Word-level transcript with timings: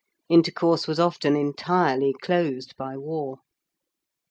Intercourse 0.29 0.87
was 0.87 0.99
often 0.99 1.35
entirely 1.35 2.15
closed 2.23 2.75
by 2.75 2.97
war. 2.97 3.37